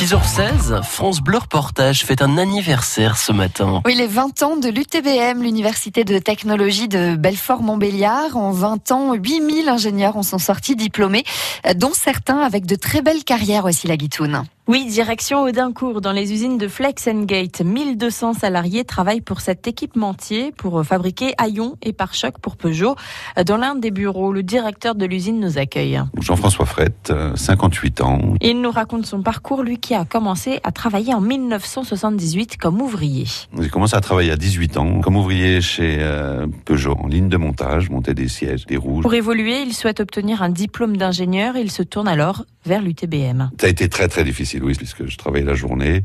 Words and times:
6h16, 0.00 0.82
France 0.82 1.20
Bleu 1.20 1.36
Reportage 1.36 2.06
fait 2.06 2.22
un 2.22 2.38
anniversaire 2.38 3.18
ce 3.18 3.32
matin. 3.32 3.82
Oui, 3.84 3.94
les 3.94 4.06
20 4.06 4.42
ans 4.42 4.56
de 4.56 4.70
l'UTBM, 4.70 5.42
l'Université 5.42 6.04
de 6.04 6.18
technologie 6.18 6.88
de 6.88 7.16
Belfort-Montbéliard. 7.16 8.34
En 8.34 8.50
20 8.50 8.92
ans, 8.92 9.12
8000 9.12 9.68
ingénieurs 9.68 10.16
en 10.16 10.22
sont 10.22 10.38
sortis 10.38 10.74
diplômés, 10.74 11.24
dont 11.76 11.92
certains 11.92 12.40
avec 12.40 12.64
de 12.64 12.76
très 12.76 13.02
belles 13.02 13.24
carrières 13.24 13.66
aussi, 13.66 13.88
la 13.88 13.98
Guitoune. 13.98 14.44
Oui, 14.70 14.86
direction 14.86 15.42
Audincourt, 15.42 16.00
dans 16.00 16.12
les 16.12 16.32
usines 16.32 16.56
de 16.56 16.68
Flex 16.68 17.08
Gate. 17.08 17.60
1200 17.60 18.34
salariés 18.34 18.84
travaillent 18.84 19.20
pour 19.20 19.40
cet 19.40 19.66
équipementier 19.66 20.52
pour 20.52 20.86
fabriquer 20.86 21.34
haillons 21.38 21.74
et 21.82 21.92
pare-chocs 21.92 22.38
pour 22.38 22.56
Peugeot. 22.56 22.94
Dans 23.44 23.56
l'un 23.56 23.74
des 23.74 23.90
bureaux, 23.90 24.32
le 24.32 24.44
directeur 24.44 24.94
de 24.94 25.06
l'usine 25.06 25.40
nous 25.40 25.58
accueille. 25.58 26.00
Jean-François 26.20 26.66
Frette, 26.66 27.12
58 27.34 28.00
ans. 28.02 28.20
Il 28.40 28.60
nous 28.60 28.70
raconte 28.70 29.06
son 29.06 29.24
parcours, 29.24 29.64
lui 29.64 29.78
qui 29.78 29.92
a 29.96 30.04
commencé 30.04 30.60
à 30.62 30.70
travailler 30.70 31.14
en 31.14 31.20
1978 31.20 32.56
comme 32.56 32.80
ouvrier. 32.80 33.24
J'ai 33.58 33.70
commencé 33.70 33.96
à 33.96 34.00
travailler 34.00 34.30
à 34.30 34.36
18 34.36 34.76
ans 34.76 35.00
comme 35.00 35.16
ouvrier 35.16 35.60
chez 35.60 35.96
euh, 35.98 36.46
Peugeot 36.64 36.96
en 36.96 37.08
ligne 37.08 37.28
de 37.28 37.36
montage, 37.36 37.90
monter 37.90 38.14
des 38.14 38.28
sièges, 38.28 38.66
des 38.66 38.76
roues. 38.76 39.00
Pour 39.00 39.14
évoluer, 39.14 39.62
il 39.62 39.74
souhaite 39.74 39.98
obtenir 39.98 40.44
un 40.44 40.48
diplôme 40.48 40.96
d'ingénieur. 40.96 41.56
Il 41.56 41.72
se 41.72 41.82
tourne 41.82 42.06
alors 42.06 42.44
vers 42.64 42.82
l'UTBM. 42.82 43.50
Ça 43.60 43.66
a 43.66 43.70
été 43.70 43.88
très 43.88 44.08
très 44.08 44.24
difficile, 44.24 44.62
oui, 44.64 44.74
puisque 44.74 45.06
je 45.06 45.16
travaillais 45.16 45.44
la 45.44 45.54
journée, 45.54 46.02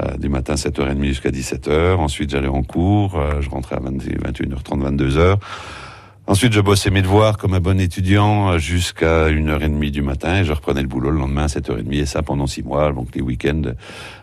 euh, 0.00 0.16
du 0.16 0.28
matin 0.28 0.54
7h30 0.54 1.04
jusqu'à 1.04 1.30
17h. 1.30 1.96
Ensuite, 1.96 2.30
j'allais 2.30 2.48
en 2.48 2.62
cours, 2.62 3.18
euh, 3.18 3.40
je 3.40 3.50
rentrais 3.50 3.76
à 3.76 3.80
21h30, 3.80 4.96
22h. 4.96 5.36
Ensuite, 6.28 6.52
je 6.52 6.60
bossais 6.60 6.90
mes 6.90 7.02
devoirs 7.02 7.36
comme 7.36 7.52
un 7.52 7.60
bon 7.60 7.80
étudiant 7.80 8.56
jusqu'à 8.56 9.28
1h30 9.28 9.90
du 9.90 10.02
matin 10.02 10.36
et 10.36 10.44
je 10.44 10.52
reprenais 10.52 10.80
le 10.80 10.86
boulot 10.86 11.10
le 11.10 11.18
lendemain 11.18 11.42
à 11.42 11.46
7h30 11.46 11.92
et 11.92 12.06
ça 12.06 12.22
pendant 12.22 12.46
six 12.46 12.62
mois. 12.62 12.92
Donc 12.92 13.08
les 13.14 13.20
week-ends, 13.20 13.62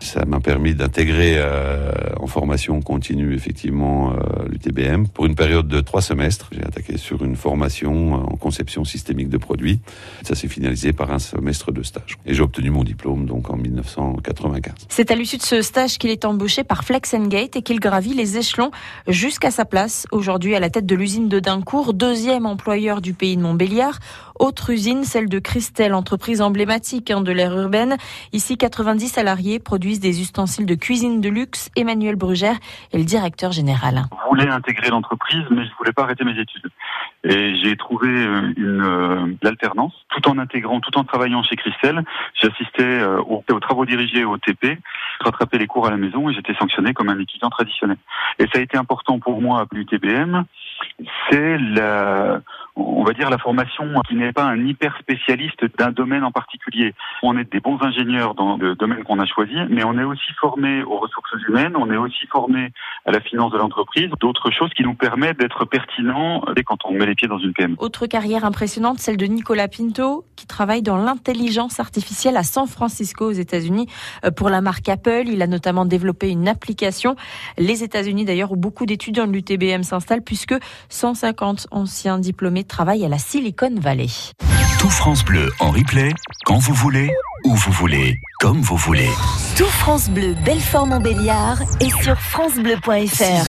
ça 0.00 0.24
m'a 0.24 0.40
permis 0.40 0.74
d'intégrer 0.74 1.34
euh, 1.36 1.92
formation 2.30 2.80
continue 2.80 3.34
effectivement 3.34 4.12
euh, 4.12 4.48
l'UTBM 4.48 5.06
pour 5.08 5.26
une 5.26 5.34
période 5.34 5.68
de 5.68 5.80
trois 5.80 6.00
semestres. 6.00 6.48
J'ai 6.52 6.64
attaqué 6.64 6.96
sur 6.96 7.22
une 7.24 7.36
formation 7.36 8.14
en 8.14 8.36
conception 8.36 8.84
systémique 8.84 9.28
de 9.28 9.36
produits. 9.38 9.80
Ça 10.22 10.34
s'est 10.34 10.48
finalisé 10.48 10.92
par 10.92 11.12
un 11.12 11.18
semestre 11.18 11.72
de 11.72 11.82
stage 11.82 12.16
et 12.24 12.34
j'ai 12.34 12.42
obtenu 12.42 12.70
mon 12.70 12.84
diplôme 12.84 13.26
donc 13.26 13.50
en 13.50 13.56
1995. 13.56 14.86
C'est 14.88 15.10
à 15.10 15.14
l'issue 15.14 15.36
de 15.36 15.42
ce 15.42 15.60
stage 15.60 15.98
qu'il 15.98 16.10
est 16.10 16.24
embauché 16.24 16.64
par 16.64 16.84
Flex 16.84 17.14
Gate 17.28 17.56
et 17.56 17.62
qu'il 17.62 17.80
gravit 17.80 18.14
les 18.14 18.38
échelons 18.38 18.70
jusqu'à 19.08 19.50
sa 19.50 19.64
place 19.64 20.06
aujourd'hui 20.12 20.54
à 20.54 20.60
la 20.60 20.70
tête 20.70 20.86
de 20.86 20.94
l'usine 20.94 21.28
de 21.28 21.40
Dincourt 21.40 21.92
deuxième 21.92 22.46
employeur 22.46 23.00
du 23.00 23.14
pays 23.14 23.36
de 23.36 23.42
Montbéliard. 23.42 23.98
Autre 24.38 24.70
usine, 24.70 25.04
celle 25.04 25.28
de 25.28 25.38
Christelle, 25.38 25.92
entreprise 25.92 26.40
emblématique 26.40 27.10
hein, 27.10 27.20
de 27.20 27.30
l'ère 27.30 27.56
urbaine. 27.58 27.98
Ici, 28.32 28.56
90 28.56 29.08
salariés 29.08 29.58
produisent 29.58 30.00
des 30.00 30.22
ustensiles 30.22 30.64
de 30.64 30.74
cuisine 30.74 31.20
de 31.20 31.28
luxe. 31.28 31.68
Emmanuel 31.76 32.16
Brugère 32.20 32.56
est 32.92 32.98
le 32.98 33.04
directeur 33.04 33.50
général. 33.50 34.02
Je 34.12 34.28
voulais 34.28 34.48
intégrer 34.48 34.90
l'entreprise, 34.90 35.44
mais 35.50 35.64
je 35.64 35.70
voulais 35.76 35.92
pas 35.92 36.04
arrêter 36.04 36.24
mes 36.24 36.38
études. 36.38 36.68
Et 37.24 37.56
j'ai 37.56 37.76
trouvé 37.76 38.08
euh, 38.08 38.52
euh, 38.58 39.26
l'alternance, 39.42 39.92
tout 40.10 40.28
en 40.28 40.38
intégrant, 40.38 40.80
tout 40.80 40.96
en 40.96 41.04
travaillant 41.04 41.42
chez 41.42 41.56
Christelle. 41.56 42.04
J'assistais 42.34 42.82
euh, 42.82 43.20
aux, 43.22 43.42
aux, 43.50 43.60
travaux 43.60 43.84
dirigés 43.84 44.24
au 44.24 44.38
TP, 44.38 44.78
rattrapais 45.20 45.58
les 45.58 45.66
cours 45.66 45.88
à 45.88 45.90
la 45.90 45.96
maison 45.96 46.30
et 46.30 46.34
j'étais 46.34 46.54
sanctionné 46.54 46.94
comme 46.94 47.08
un 47.08 47.18
étudiant 47.18 47.50
traditionnel. 47.50 47.98
Et 48.38 48.44
ça 48.52 48.58
a 48.58 48.60
été 48.60 48.78
important 48.78 49.18
pour 49.18 49.42
moi 49.42 49.62
à 49.62 49.66
l'UTBM 49.72 50.44
c'est 51.30 51.58
la, 51.58 52.40
on 52.76 53.04
va 53.04 53.12
dire 53.12 53.30
la 53.30 53.38
formation 53.38 53.86
qui 54.08 54.14
n'est 54.14 54.32
pas 54.32 54.44
un 54.44 54.66
hyper 54.66 54.96
spécialiste 54.98 55.64
d'un 55.78 55.90
domaine 55.90 56.24
en 56.24 56.32
particulier. 56.32 56.94
On 57.22 57.36
est 57.38 57.50
des 57.50 57.60
bons 57.60 57.78
ingénieurs 57.80 58.34
dans 58.34 58.56
le 58.56 58.74
domaine 58.74 59.04
qu'on 59.04 59.18
a 59.18 59.26
choisi, 59.26 59.56
mais 59.68 59.84
on 59.84 59.98
est 59.98 60.04
aussi 60.04 60.32
formé 60.40 60.82
aux 60.82 60.98
ressources 60.98 61.32
humaines, 61.48 61.76
on 61.76 61.90
est 61.90 61.96
aussi 61.96 62.26
formé 62.26 62.72
à 63.06 63.12
la 63.12 63.20
finance 63.20 63.52
de 63.52 63.58
l'entreprise, 63.58 64.10
d'autres 64.20 64.50
choses 64.50 64.70
qui 64.74 64.82
nous 64.82 64.94
permettent 64.94 65.38
d'être 65.38 65.64
pertinents 65.64 66.42
quand 66.64 66.84
on 66.84 66.92
met 66.92 67.06
les 67.06 67.14
pieds 67.14 67.28
dans 67.28 67.38
une 67.38 67.52
PME. 67.52 67.76
Autre 67.78 68.06
carrière 68.06 68.44
impressionnante, 68.44 68.98
celle 68.98 69.16
de 69.16 69.26
Nicolas 69.26 69.68
Pinto, 69.68 70.24
qui 70.36 70.46
travaille 70.46 70.82
dans 70.82 70.96
l'intelligence 70.96 71.80
artificielle 71.80 72.36
à 72.36 72.42
San 72.42 72.66
Francisco 72.66 73.26
aux 73.26 73.32
États-Unis 73.32 73.86
euh, 74.24 74.30
pour 74.30 74.50
la 74.50 74.60
marque 74.60 74.88
Apple. 74.88 75.24
Il 75.26 75.42
a 75.42 75.46
notamment 75.46 75.84
développé 75.84 76.28
une 76.30 76.48
application. 76.48 77.16
Les 77.58 77.82
États-Unis 77.82 78.24
d'ailleurs 78.24 78.52
où 78.52 78.56
beaucoup 78.56 78.86
d'étudiants 78.86 79.26
de 79.26 79.32
l'UTBM 79.32 79.82
s'installent 79.82 80.22
puisque 80.22 80.54
150 80.88 81.68
anciens 81.70 82.18
diplômés 82.18 82.64
travaillent 82.70 83.04
à 83.04 83.08
la 83.08 83.18
Silicon 83.18 83.74
Valley. 83.78 84.06
Tout 84.78 84.88
France 84.88 85.24
Bleu 85.24 85.50
en 85.58 85.70
replay, 85.70 86.10
quand 86.46 86.58
vous 86.58 86.72
voulez, 86.72 87.10
où 87.44 87.54
vous 87.54 87.72
voulez, 87.72 88.14
comme 88.38 88.60
vous 88.62 88.76
voulez. 88.76 89.10
Tout 89.56 89.64
France 89.66 90.08
Bleu 90.08 90.34
Belfort 90.44 90.86
Montbéliard 90.86 91.60
est 91.80 92.02
sur 92.02 92.16
francebleu.fr. 92.18 93.38